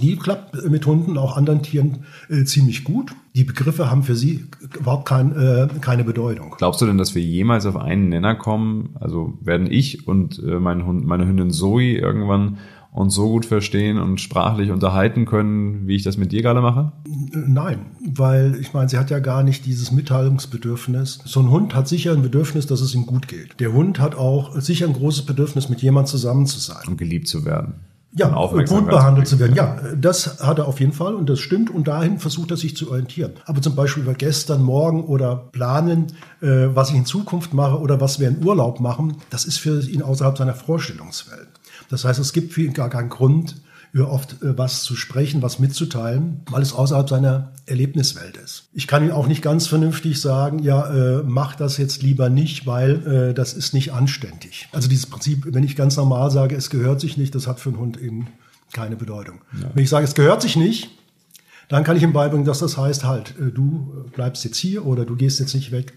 Die 0.00 0.16
klappt 0.16 0.68
mit 0.68 0.86
Hunden, 0.86 1.18
auch 1.18 1.36
anderen 1.36 1.62
Tieren 1.62 2.04
äh, 2.28 2.44
ziemlich 2.44 2.84
gut. 2.84 3.12
Die 3.34 3.44
Begriffe 3.44 3.90
haben 3.90 4.02
für 4.02 4.16
sie 4.16 4.46
überhaupt 4.78 5.06
kein, 5.06 5.32
äh, 5.36 5.68
keine 5.80 6.04
Bedeutung. 6.04 6.54
Glaubst 6.58 6.80
du 6.80 6.86
denn, 6.86 6.98
dass 6.98 7.14
wir 7.14 7.22
jemals 7.22 7.66
auf 7.66 7.76
einen 7.76 8.08
Nenner 8.08 8.34
kommen? 8.34 8.96
Also 8.98 9.38
werden 9.40 9.70
ich 9.70 10.06
und 10.08 10.38
äh, 10.40 10.58
mein 10.58 10.84
Hund, 10.86 11.06
meine 11.06 11.26
Hündin 11.26 11.50
Zoe 11.50 11.98
irgendwann 11.98 12.58
uns 12.92 13.14
so 13.14 13.28
gut 13.28 13.46
verstehen 13.46 13.98
und 13.98 14.20
sprachlich 14.20 14.70
unterhalten 14.70 15.24
können, 15.24 15.86
wie 15.86 15.94
ich 15.94 16.02
das 16.02 16.16
mit 16.16 16.32
dir 16.32 16.42
gerade 16.42 16.60
mache? 16.60 16.92
Nein, 17.32 17.86
weil 18.04 18.56
ich 18.60 18.72
meine, 18.72 18.88
sie 18.88 18.98
hat 18.98 19.10
ja 19.10 19.20
gar 19.20 19.42
nicht 19.42 19.64
dieses 19.64 19.92
Mitteilungsbedürfnis. 19.92 21.20
So 21.24 21.40
ein 21.40 21.50
Hund 21.50 21.74
hat 21.74 21.86
sicher 21.86 22.12
ein 22.12 22.22
Bedürfnis, 22.22 22.66
dass 22.66 22.80
es 22.80 22.94
ihm 22.94 23.06
gut 23.06 23.28
geht. 23.28 23.60
Der 23.60 23.72
Hund 23.72 24.00
hat 24.00 24.16
auch 24.16 24.56
sicher 24.60 24.86
ein 24.86 24.92
großes 24.92 25.24
Bedürfnis, 25.24 25.68
mit 25.68 25.82
jemand 25.82 26.08
zusammen 26.08 26.46
zu 26.46 26.58
sein. 26.58 26.82
Und 26.88 26.98
geliebt 26.98 27.28
zu 27.28 27.44
werden. 27.44 27.74
Ja, 28.12 28.28
gut 28.28 28.88
behandelt 28.88 29.28
zu 29.28 29.38
werden. 29.38 29.54
Ja, 29.54 29.78
das 29.96 30.40
hat 30.42 30.58
er 30.58 30.66
auf 30.66 30.80
jeden 30.80 30.92
Fall 30.92 31.14
und 31.14 31.30
das 31.30 31.38
stimmt 31.38 31.70
und 31.70 31.86
dahin 31.86 32.18
versucht 32.18 32.50
er 32.50 32.56
sich 32.56 32.76
zu 32.76 32.90
orientieren. 32.90 33.34
Aber 33.46 33.62
zum 33.62 33.76
Beispiel 33.76 34.02
über 34.02 34.14
gestern, 34.14 34.62
morgen 34.62 35.04
oder 35.04 35.36
planen, 35.36 36.08
äh, 36.40 36.66
was 36.74 36.90
ich 36.90 36.96
in 36.96 37.06
Zukunft 37.06 37.54
mache 37.54 37.78
oder 37.78 38.00
was 38.00 38.18
wir 38.18 38.26
in 38.26 38.44
Urlaub 38.44 38.80
machen, 38.80 39.18
das 39.30 39.44
ist 39.44 39.58
für 39.58 39.80
ihn 39.88 40.02
außerhalb 40.02 40.36
seiner 40.36 40.54
Vorstellungswelt. 40.54 41.48
Das 41.88 42.04
heißt, 42.04 42.18
es 42.18 42.32
gibt 42.32 42.52
für 42.52 42.62
ihn 42.62 42.72
gar 42.72 42.88
keinen 42.88 43.10
Grund, 43.10 43.56
über 43.92 44.10
oft 44.10 44.42
äh, 44.42 44.56
was 44.56 44.82
zu 44.82 44.96
sprechen, 44.96 45.42
was 45.42 45.58
mitzuteilen, 45.58 46.40
weil 46.50 46.62
es 46.62 46.72
außerhalb 46.72 47.08
seiner 47.08 47.52
Erlebniswelt 47.66 48.36
ist. 48.36 48.68
Ich 48.72 48.86
kann 48.86 49.04
ihm 49.04 49.12
auch 49.12 49.26
nicht 49.26 49.42
ganz 49.42 49.66
vernünftig 49.66 50.20
sagen, 50.20 50.60
ja, 50.60 51.18
äh, 51.18 51.22
mach 51.24 51.56
das 51.56 51.76
jetzt 51.76 52.02
lieber 52.02 52.28
nicht, 52.28 52.66
weil 52.66 53.30
äh, 53.30 53.34
das 53.34 53.54
ist 53.54 53.74
nicht 53.74 53.92
anständig. 53.92 54.68
Also 54.72 54.88
dieses 54.88 55.06
Prinzip, 55.06 55.46
wenn 55.52 55.64
ich 55.64 55.76
ganz 55.76 55.96
normal 55.96 56.30
sage, 56.30 56.54
es 56.54 56.70
gehört 56.70 57.00
sich 57.00 57.16
nicht, 57.16 57.34
das 57.34 57.46
hat 57.46 57.60
für 57.60 57.70
einen 57.70 57.78
Hund 57.78 58.00
eben 58.00 58.28
keine 58.72 58.96
Bedeutung. 58.96 59.40
Ja. 59.60 59.70
Wenn 59.74 59.82
ich 59.82 59.90
sage, 59.90 60.04
es 60.04 60.14
gehört 60.14 60.42
sich 60.42 60.56
nicht, 60.56 60.90
dann 61.68 61.84
kann 61.84 61.96
ich 61.96 62.02
ihm 62.02 62.12
beibringen, 62.12 62.44
dass 62.44 62.58
das 62.58 62.76
heißt, 62.76 63.04
halt, 63.04 63.34
äh, 63.40 63.50
du 63.50 64.06
bleibst 64.14 64.44
jetzt 64.44 64.58
hier 64.58 64.86
oder 64.86 65.04
du 65.04 65.16
gehst 65.16 65.40
jetzt 65.40 65.54
nicht 65.54 65.72
weg. 65.72 65.94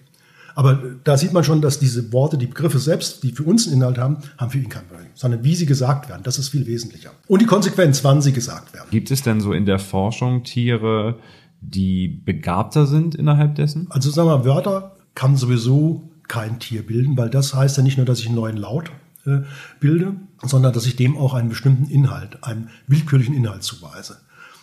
Aber 0.55 0.79
da 1.03 1.17
sieht 1.17 1.33
man 1.33 1.43
schon, 1.43 1.61
dass 1.61 1.79
diese 1.79 2.11
Worte, 2.13 2.37
die 2.37 2.47
Begriffe 2.47 2.79
selbst, 2.79 3.23
die 3.23 3.31
für 3.31 3.43
uns 3.43 3.67
einen 3.67 3.77
Inhalt 3.77 3.97
haben, 3.97 4.17
haben 4.37 4.51
für 4.51 4.59
ihn 4.59 4.69
keinen 4.69 4.89
Value, 4.89 5.07
sondern 5.15 5.43
wie 5.43 5.55
sie 5.55 5.65
gesagt 5.65 6.09
werden. 6.09 6.21
Das 6.23 6.37
ist 6.37 6.49
viel 6.49 6.67
wesentlicher. 6.67 7.11
Und 7.27 7.41
die 7.41 7.45
Konsequenz, 7.45 8.03
wann 8.03 8.21
sie 8.21 8.33
gesagt 8.33 8.73
werden. 8.73 8.87
Gibt 8.91 9.11
es 9.11 9.23
denn 9.23 9.41
so 9.41 9.53
in 9.53 9.65
der 9.65 9.79
Forschung 9.79 10.43
Tiere, 10.43 11.17
die 11.61 12.07
begabter 12.07 12.85
sind 12.85 13.15
innerhalb 13.15 13.55
dessen? 13.55 13.87
Also 13.89 14.11
sagen 14.11 14.29
wir, 14.29 14.45
Wörter 14.45 14.95
kann 15.15 15.35
sowieso 15.37 16.09
kein 16.27 16.59
Tier 16.59 16.85
bilden, 16.85 17.17
weil 17.17 17.29
das 17.29 17.53
heißt 17.53 17.77
ja 17.77 17.83
nicht 17.83 17.97
nur, 17.97 18.05
dass 18.05 18.19
ich 18.19 18.27
einen 18.27 18.35
neuen 18.35 18.57
Laut 18.57 18.91
äh, 19.25 19.39
bilde, 19.79 20.15
sondern 20.41 20.73
dass 20.73 20.85
ich 20.85 20.95
dem 20.95 21.17
auch 21.17 21.33
einen 21.33 21.49
bestimmten 21.49 21.89
Inhalt, 21.89 22.43
einen 22.43 22.69
willkürlichen 22.87 23.35
Inhalt 23.35 23.63
zuweise. 23.63 24.17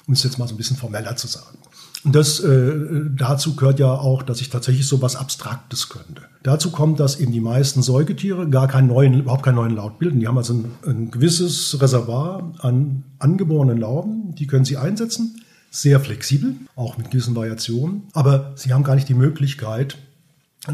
Um 0.06 0.14
es 0.14 0.23
jetzt 0.23 0.38
mal 0.38 0.49
so 0.49 0.54
ein 0.54 0.56
bisschen 0.56 0.76
formeller 0.76 1.16
zu 1.16 1.26
sagen. 1.26 1.59
Das, 2.04 2.40
äh, 2.40 2.73
dazu 3.14 3.57
gehört 3.57 3.78
ja 3.78 3.92
auch, 3.92 4.23
dass 4.23 4.40
ich 4.40 4.49
tatsächlich 4.49 4.87
so 4.87 5.02
was 5.02 5.16
Abstraktes 5.16 5.90
könnte. 5.90 6.23
Dazu 6.42 6.71
kommt, 6.71 6.99
dass 6.99 7.21
eben 7.21 7.33
die 7.33 7.40
meisten 7.40 7.83
Säugetiere 7.83 8.49
gar 8.49 8.69
keinen 8.69 8.88
neuen, 8.88 9.12
überhaupt 9.19 9.42
keinen 9.42 9.57
neuen 9.57 9.76
Laut 9.76 9.99
bilden. 9.99 10.21
Die 10.21 10.26
haben 10.26 10.38
also 10.38 10.54
ein, 10.54 10.64
ein 10.87 11.11
gewisses 11.11 11.78
Reservoir 11.80 12.52
an 12.61 13.04
angeborenen 13.19 13.76
Lauten, 13.76 14.35
die 14.35 14.47
können 14.47 14.64
sie 14.64 14.78
einsetzen, 14.78 15.42
sehr 15.71 16.00
flexibel, 16.00 16.57
auch 16.75 16.97
mit 16.97 17.11
gewissen 17.11 17.37
Variationen, 17.37 18.04
aber 18.14 18.52
sie 18.57 18.73
haben 18.73 18.83
gar 18.83 18.95
nicht 18.95 19.09
die 19.09 19.14
Möglichkeit, 19.14 19.99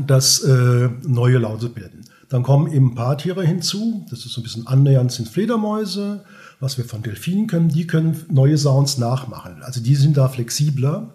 das 0.07 0.41
äh, 0.43 0.91
neue 1.07 1.39
Laute 1.39 1.69
bilden. 1.69 2.05
Dann 2.29 2.43
kommen 2.43 2.73
eben 2.73 2.93
ein 2.93 2.95
paar 2.95 3.19
Tiere 3.19 3.45
hinzu, 3.45 4.05
das 4.11 4.25
ist 4.25 4.33
so 4.33 4.41
ein 4.41 4.45
bisschen 4.45 4.67
annähernd 4.67 5.13
sind 5.13 5.29
Fledermäuse, 5.29 6.25
was 6.59 6.79
wir 6.79 6.85
von 6.85 7.03
Delfinen 7.03 7.47
können, 7.47 7.69
die 7.69 7.87
können 7.87 8.25
neue 8.31 8.59
Sounds 8.59 8.99
nachmachen. 8.99 9.63
Also 9.63 9.81
die 9.81 9.95
sind 9.95 10.17
da 10.17 10.29
flexibler, 10.29 11.13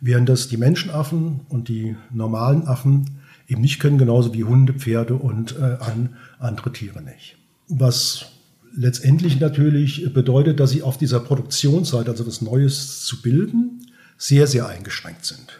während 0.00 0.28
das 0.28 0.48
die 0.48 0.56
Menschenaffen 0.56 1.40
und 1.48 1.68
die 1.68 1.96
normalen 2.10 2.66
Affen 2.66 3.18
eben 3.48 3.60
nicht 3.60 3.80
können, 3.80 3.98
genauso 3.98 4.34
wie 4.34 4.44
Hunde, 4.44 4.74
Pferde 4.74 5.14
und 5.14 5.56
äh, 5.58 5.76
an, 5.80 6.16
andere 6.38 6.72
Tiere 6.72 7.02
nicht. 7.02 7.36
Was 7.68 8.26
letztendlich 8.76 9.40
natürlich 9.40 10.12
bedeutet, 10.12 10.60
dass 10.60 10.70
sie 10.70 10.82
auf 10.82 10.98
dieser 10.98 11.20
Produktionsseite, 11.20 12.10
also 12.10 12.24
das 12.24 12.42
Neues 12.42 13.04
zu 13.04 13.22
bilden, 13.22 13.86
sehr, 14.16 14.46
sehr 14.46 14.68
eingeschränkt 14.68 15.24
sind. 15.24 15.58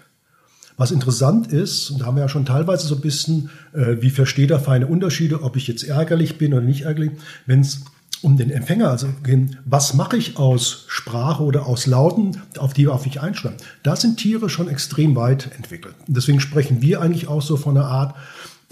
Was 0.77 0.93
interessant 0.93 1.49
ist, 1.53 1.91
und 1.91 2.01
da 2.01 2.07
haben 2.07 2.17
wir 2.17 2.23
ja 2.23 2.29
schon 2.29 2.47
teilweise 2.47 2.87
so 2.87 2.95
ein 2.95 3.01
bisschen, 3.01 3.51
äh, 3.73 3.97
wie 4.01 4.11
versteht 4.11 4.51
er 4.51 4.61
feine 4.61 4.87
Unterschiede, 4.87 5.43
ob 5.43 5.57
ich 5.57 5.67
jetzt 5.67 5.83
ärgerlich 5.83 6.39
bin 6.39 6.55
oder 6.55 6.63
nicht 6.63 6.83
ärgerlich, 6.83 7.13
wenn 7.47 7.61
es 7.61 7.85
um 8.23 8.37
den 8.37 8.51
Empfänger 8.51 8.91
also 8.91 9.09
gehen, 9.23 9.59
was 9.65 9.95
mache 9.95 10.17
ich 10.17 10.37
aus 10.37 10.85
Sprache 10.89 11.43
oder 11.43 11.67
aus 11.67 11.87
Lauten, 11.87 12.43
auf 12.59 12.73
die 12.73 12.85
wir 12.85 12.93
auf 12.93 13.05
mich 13.05 13.21
einstellen. 13.21 13.57
Da 13.83 13.97
sind 13.97 14.19
Tiere 14.19 14.49
schon 14.49 14.69
extrem 14.69 15.15
weit 15.17 15.51
entwickelt. 15.57 15.95
Deswegen 16.07 16.41
sprechen 16.41 16.83
wir 16.83 17.01
eigentlich 17.01 17.29
auch 17.29 17.43
so 17.43 17.57
von 17.57 17.77
einer 17.77 17.87
Art 17.87 18.17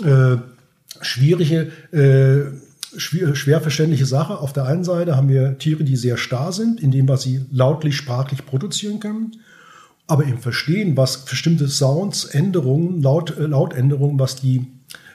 äh, 0.05 0.37
schwierige, 1.01 1.71
äh, 1.93 2.99
schwer, 2.99 3.35
schwer 3.35 3.61
verständliche 3.61 4.07
Sache. 4.07 4.39
Auf 4.39 4.53
der 4.53 4.65
einen 4.65 4.85
Seite 4.85 5.17
haben 5.17 5.29
wir 5.29 5.59
Tiere, 5.59 5.85
die 5.85 5.97
sehr 5.97 6.17
starr 6.17 6.53
sind, 6.53 6.81
indem 6.81 7.09
wir 7.09 7.17
sie 7.17 7.45
lautlich, 7.53 7.97
sprachlich 7.97 8.45
produzieren 8.47 9.01
können. 9.01 9.33
Aber 10.09 10.25
eben 10.25 10.39
verstehen, 10.39 10.97
was 10.97 11.25
bestimmte 11.25 11.69
Sounds, 11.69 12.25
Änderungen, 12.25 13.03
Laut, 13.03 13.37
äh, 13.37 13.47
Lautänderungen, 13.47 14.19
was 14.19 14.37
die 14.37 14.67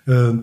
äh, 0.06 0.34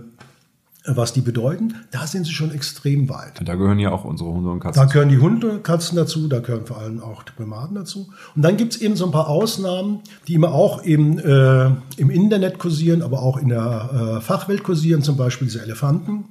was 0.97 1.13
die 1.13 1.21
bedeuten, 1.21 1.75
da 1.91 2.07
sind 2.07 2.27
sie 2.27 2.33
schon 2.33 2.53
extrem 2.53 3.09
weit. 3.09 3.41
Da 3.45 3.55
gehören 3.55 3.79
ja 3.79 3.91
auch 3.91 4.05
unsere 4.05 4.31
Hunde 4.31 4.51
und 4.51 4.61
Katzen. 4.61 4.81
Da 4.81 4.87
gehören 4.87 5.09
die 5.09 5.19
Hunde, 5.19 5.61
Katzen 5.61 5.97
dazu, 5.97 6.29
da 6.29 6.41
gehören 6.41 6.67
vor 6.67 6.79
allem 6.79 7.01
auch 7.01 7.23
die 7.23 7.33
Primaten 7.33 7.75
dazu. 7.75 8.09
Und 8.35 8.43
dann 8.43 8.57
gibt 8.57 8.75
es 8.75 8.81
eben 8.81 8.97
so 8.97 9.05
ein 9.05 9.11
paar 9.11 9.29
Ausnahmen, 9.29 10.01
die 10.27 10.35
immer 10.35 10.53
auch 10.53 10.85
eben 10.85 11.19
äh, 11.19 11.71
im 11.97 12.11
Internet 12.11 12.59
kursieren, 12.59 13.03
aber 13.03 13.23
auch 13.23 13.37
in 13.37 13.49
der 13.49 14.19
äh, 14.19 14.21
Fachwelt 14.21 14.63
kursieren, 14.63 15.03
zum 15.03 15.17
Beispiel 15.17 15.49
diese 15.49 15.63
Elefanten. 15.63 16.25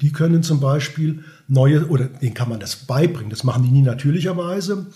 Die 0.00 0.12
können 0.12 0.42
zum 0.42 0.60
Beispiel 0.60 1.24
neue, 1.46 1.86
oder 1.88 2.06
denen 2.06 2.34
kann 2.34 2.48
man 2.48 2.60
das 2.60 2.76
beibringen, 2.76 3.30
das 3.30 3.44
machen 3.44 3.62
die 3.62 3.70
nie 3.70 3.82
natürlicherweise, 3.82 4.86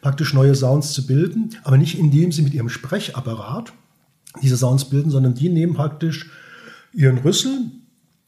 praktisch 0.00 0.34
neue 0.34 0.54
Sounds 0.54 0.92
zu 0.92 1.06
bilden, 1.06 1.50
aber 1.64 1.76
nicht 1.76 1.98
indem 1.98 2.32
sie 2.32 2.42
mit 2.42 2.54
ihrem 2.54 2.68
Sprechapparat 2.68 3.72
diese 4.42 4.56
Sounds 4.56 4.86
bilden, 4.86 5.10
sondern 5.10 5.34
die 5.34 5.48
nehmen 5.48 5.74
praktisch 5.74 6.30
ihren 6.92 7.18
Rüssel, 7.18 7.70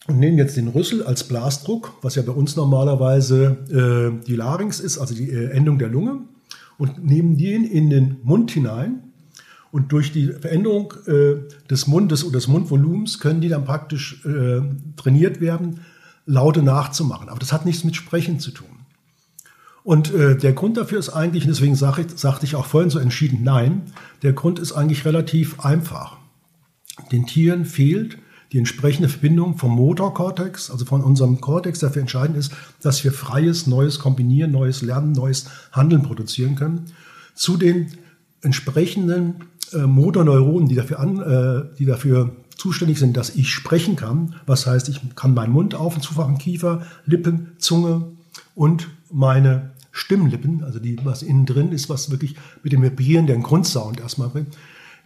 und 0.07 0.19
nehmen 0.19 0.39
jetzt 0.39 0.57
den 0.57 0.69
Rüssel 0.69 1.03
als 1.03 1.25
Blasdruck, 1.25 1.93
was 2.03 2.15
ja 2.15 2.23
bei 2.23 2.33
uns 2.33 2.57
normalerweise 2.57 3.59
äh, 4.23 4.27
die 4.27 4.37
Larynx 4.37 4.81
ist, 4.81 4.99
also 4.99 5.15
die 5.15 5.31
äh, 5.31 5.51
Endung 5.51 5.79
der 5.79 5.89
Lunge, 5.89 6.23
und 6.79 7.05
nehmen 7.05 7.37
den 7.37 7.65
in 7.65 7.91
den 7.91 8.17
Mund 8.23 8.51
hinein. 8.51 9.03
Und 9.73 9.93
durch 9.93 10.11
die 10.11 10.27
Veränderung 10.27 10.95
äh, 11.07 11.37
des 11.69 11.87
Mundes 11.87 12.25
oder 12.25 12.39
des 12.39 12.49
Mundvolumens 12.49 13.21
können 13.21 13.41
die 13.41 13.49
dann 13.49 13.65
praktisch 13.65 14.25
äh, 14.25 14.63
trainiert 14.97 15.41
werden, 15.41 15.81
Laute 16.27 16.63
nachzumachen. 16.63 17.29
Aber 17.29 17.39
das 17.39 17.53
hat 17.53 17.67
nichts 17.67 17.85
mit 17.85 17.95
Sprechen 17.95 18.41
zu 18.41 18.51
tun. 18.51 18.81
Und 19.83 20.13
äh, 20.13 20.37
der 20.37 20.53
Grund 20.53 20.77
dafür 20.77 20.99
ist 20.99 21.11
eigentlich, 21.11 21.45
und 21.45 21.51
deswegen 21.51 21.75
sag 21.75 21.99
ich, 21.99 22.07
sagte 22.17 22.47
ich 22.47 22.57
auch 22.57 22.67
vorhin 22.67 22.91
so 22.91 22.99
entschieden 22.99 23.41
nein, 23.43 23.83
der 24.23 24.33
Grund 24.33 24.59
ist 24.59 24.73
eigentlich 24.73 25.05
relativ 25.05 25.61
einfach. 25.61 26.17
Den 27.13 27.27
Tieren 27.27 27.65
fehlt 27.65 28.19
die 28.53 28.59
entsprechende 28.59 29.09
Verbindung 29.09 29.57
vom 29.57 29.77
Motorkortex, 29.77 30.71
also 30.71 30.85
von 30.85 31.03
unserem 31.03 31.41
Kortex, 31.41 31.79
dafür 31.79 32.01
entscheidend 32.01 32.37
ist, 32.37 32.53
dass 32.83 33.05
wir 33.05 33.13
freies, 33.13 33.67
neues 33.67 33.99
Kombinieren, 33.99 34.51
neues 34.51 34.83
Lernen, 34.83 35.13
neues 35.13 35.47
Handeln 35.73 36.03
produzieren 36.03 36.57
können, 36.57 36.87
zu 37.35 37.57
den 37.57 37.93
entsprechenden 38.43 39.45
äh, 39.73 39.79
Motorneuronen, 39.79 40.69
die 40.69 40.75
dafür, 40.75 40.99
an, 40.99 41.21
äh, 41.21 41.77
die 41.79 41.85
dafür 41.85 42.35
zuständig 42.57 42.99
sind, 42.99 43.17
dass 43.17 43.37
ich 43.37 43.51
sprechen 43.51 43.97
kann. 43.97 44.35
Was 44.47 44.67
heißt, 44.67 44.89
ich 44.89 45.01
kann 45.15 45.35
meinen 45.35 45.53
Mund 45.53 45.75
auf 45.75 45.95
und 45.95 46.03
zufachen, 46.03 46.39
Kiefer, 46.39 46.83
Lippen, 47.07 47.53
Zunge 47.59 48.09
und 48.55 48.89
meine 49.11 49.71
Stimmlippen, 49.93 50.63
also 50.63 50.79
die, 50.79 50.99
was 51.05 51.23
innen 51.23 51.47
drin 51.47 51.73
ist, 51.73 51.89
was 51.89 52.11
wirklich 52.11 52.37
mit 52.63 52.73
dem 52.73 52.83
Vibrieren, 52.83 53.27
den 53.27 53.43
Grundsound 53.43 54.01
erstmal 54.01 54.29
bringt, 54.29 54.57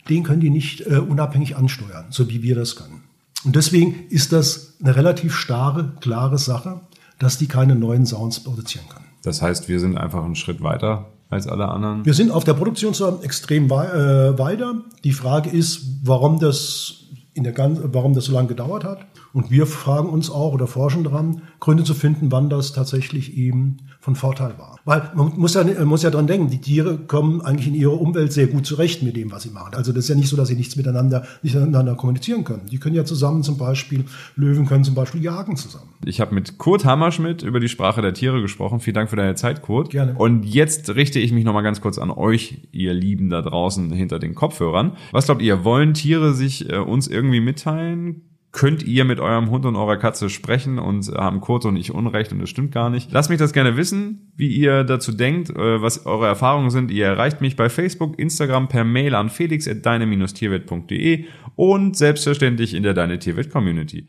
den 0.09 0.23
können 0.23 0.41
die 0.41 0.51
nicht 0.51 0.81
äh, 0.87 0.97
unabhängig 0.97 1.57
ansteuern, 1.57 2.07
so 2.11 2.29
wie 2.29 2.43
wir 2.43 2.55
das 2.55 2.77
können. 2.77 3.04
Und 3.45 3.57
deswegen 3.57 4.07
ist 4.09 4.33
das 4.33 4.75
eine 4.83 4.97
relativ 4.97 5.35
starre, 5.35 5.93
klare 6.01 6.39
Sache, 6.39 6.81
dass 7.19 7.39
die 7.39 7.47
keine 7.47 7.77
neuen 7.77 8.07
Sounds 8.07 8.41
produzieren 8.41 8.87
können. 8.89 9.05
Das 9.23 9.43
heißt, 9.43 9.69
wir 9.69 9.81
sind 9.81 9.97
einfach 9.97 10.25
einen 10.25 10.37
Schritt 10.37 10.63
weiter 10.63 11.07
als 11.31 11.47
alle 11.47 11.69
anderen? 11.69 12.05
Wir 12.05 12.15
sind 12.15 12.31
auf 12.31 12.45
der 12.45 12.55
Produktionsseite 12.55 13.25
extrem 13.25 13.69
wei 13.71 13.87
äh, 13.87 14.39
weiter. 14.39 14.83
Die 15.03 15.13
Frage 15.13 15.51
ist, 15.51 15.83
warum 16.03 16.39
das 16.39 17.04
in 17.35 17.43
der 17.43 17.53
ganzen, 17.53 17.93
warum 17.93 18.15
das 18.15 18.27
so 18.27 18.33
lange 18.33 18.49
gedauert 18.49 18.85
hat. 18.85 19.07
Und 19.33 19.51
wir 19.51 19.67
fragen 19.67 20.09
uns 20.09 20.31
auch 20.31 20.53
oder 20.53 20.69
forschen 20.69 21.03
daran, 21.03 21.43
Gründe 21.59 21.83
zu 21.83 21.93
finden, 21.93 22.31
wann 22.31 22.49
das 22.49 22.73
tatsächlich 22.73 23.37
eben 23.37 23.79
von 23.99 24.15
Vorteil 24.15 24.55
war. 24.59 24.79
Weil 24.85 25.11
man 25.15 25.33
muss 25.37 25.55
ja, 25.55 25.65
man 25.65 25.89
muss 25.89 26.03
ja 26.03 26.11
dran 26.11 26.27
denken, 26.27 26.51
die 26.51 26.61
Tiere 26.61 26.99
kommen 26.99 27.41
eigentlich 27.41 27.67
in 27.67 27.75
ihrer 27.75 28.01
Umwelt 28.01 28.33
sehr 28.33 28.47
gut 28.47 28.67
zurecht 28.67 29.03
mit 29.03 29.17
dem, 29.17 29.33
was 29.33 29.43
sie 29.43 29.51
machen. 29.51 29.75
Also 29.75 29.93
das 29.93 30.05
ist 30.05 30.11
ja 30.11 30.15
nicht 30.15 30.29
so, 30.29 30.37
dass 30.37 30.49
sie 30.49 30.55
nichts 30.55 30.77
miteinander, 30.77 31.25
nicht 31.43 31.55
miteinander 31.55 31.95
kommunizieren 31.95 32.45
können. 32.45 32.67
Die 32.71 32.79
können 32.79 32.95
ja 32.95 33.05
zusammen 33.05 33.43
zum 33.43 33.57
Beispiel, 33.57 34.05
Löwen 34.37 34.67
können 34.67 34.85
zum 34.85 34.95
Beispiel 34.95 35.23
jagen 35.23 35.57
zusammen. 35.57 35.89
Ich 36.05 36.21
habe 36.21 36.35
mit 36.35 36.59
Kurt 36.59 36.85
Hammerschmidt 36.85 37.43
über 37.43 37.61
die 37.61 37.69
Sprache 37.69 38.03
der 38.03 38.15
Tiere 38.15 38.43
gesprochen. 38.43 38.79
Vielen 38.79 38.95
Dank 38.95 39.11
für 39.11 39.17
deine 39.17 39.35
Zeit, 39.35 39.63
Kurt. 39.63 39.91
Gerne. 39.91 40.15
Und 40.17 40.45
jetzt 40.45 40.95
richte 40.95 41.19
ich 41.19 41.33
mich 41.33 41.45
nochmal 41.45 41.63
ganz 41.63 41.81
kurz 41.81 41.99
an 41.99 42.11
euch, 42.11 42.59
ihr 42.73 42.93
Lieben 42.93 43.31
da 43.31 43.43
draußen 43.43 43.91
hinter 43.91 44.19
den 44.19 44.35
Kopfhörern. 44.35 44.93
Was 45.11 45.27
glaubt 45.27 45.43
ihr, 45.43 45.65
wollen 45.65 45.95
Tiere 45.95 46.35
sich 46.35 46.71
äh, 46.71 46.77
uns 46.77 47.09
irgendwie 47.09 47.24
mitteilen? 47.31 48.23
könnt 48.55 48.83
ihr 48.85 49.05
mit 49.05 49.21
eurem 49.21 49.51
Hund 49.51 49.67
und 49.67 49.77
eurer 49.77 49.99
Katze 49.99 50.31
sprechen 50.31 50.79
und 50.79 51.09
haben 51.09 51.41
Kurt 51.41 51.67
und 51.67 51.77
ich 51.77 51.93
Unrecht 51.93 52.33
und 52.33 52.39
das 52.39 52.49
stimmt 52.49 52.73
gar 52.73 52.89
nicht. 52.89 53.13
Lasst 53.13 53.29
mich 53.29 53.39
das 53.39 53.53
gerne 53.53 53.77
wissen, 53.77 54.33
wie 54.37 54.49
ihr 54.49 54.85
dazu 54.85 55.13
denkt, 55.13 55.51
äh, 55.51 55.83
was 55.83 56.07
eure 56.07 56.27
Erfahrungen 56.29 56.71
sind. 56.71 56.91
Ihr 56.91 57.07
erreicht 57.07 57.41
mich 57.43 57.57
bei 57.57 57.69
Facebook, 57.69 58.17
Instagram 58.19 58.69
per 58.69 58.85
Mail 58.85 59.17
an 59.17 59.29
felix.deine-tierwelt.de 59.29 61.25
und 61.57 61.97
selbstverständlich 61.97 62.75
in 62.75 62.85
der 62.85 62.95
Deine 62.95 63.19
Tierwelt 63.19 63.51
Community. 63.51 64.09